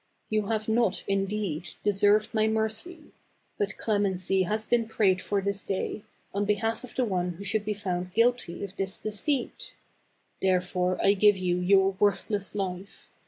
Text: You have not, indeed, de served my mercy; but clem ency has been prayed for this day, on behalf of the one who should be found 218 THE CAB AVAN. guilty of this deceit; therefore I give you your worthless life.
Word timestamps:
You 0.31 0.47
have 0.47 0.67
not, 0.67 1.03
indeed, 1.07 1.75
de 1.83 1.93
served 1.93 2.33
my 2.33 2.47
mercy; 2.47 3.11
but 3.59 3.77
clem 3.77 4.07
ency 4.07 4.41
has 4.47 4.65
been 4.65 4.87
prayed 4.87 5.21
for 5.21 5.41
this 5.41 5.61
day, 5.61 6.01
on 6.33 6.43
behalf 6.45 6.83
of 6.83 6.95
the 6.95 7.05
one 7.05 7.33
who 7.33 7.43
should 7.43 7.63
be 7.63 7.75
found 7.75 8.15
218 8.15 8.15
THE 8.15 8.15
CAB 8.15 8.23
AVAN. 8.23 8.25
guilty 8.25 8.63
of 8.65 8.77
this 8.77 8.97
deceit; 8.97 9.73
therefore 10.41 10.97
I 11.05 11.13
give 11.13 11.37
you 11.37 11.57
your 11.59 11.91
worthless 11.99 12.55
life. 12.55 13.09